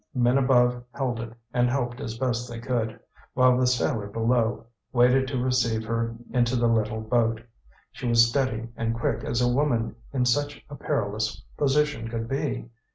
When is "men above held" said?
0.15-1.19